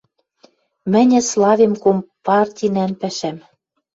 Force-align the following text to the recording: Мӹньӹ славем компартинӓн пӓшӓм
Мӹньӹ 0.91 1.19
славем 1.29 1.73
компартинӓн 1.83 2.91
пӓшӓм 2.99 3.37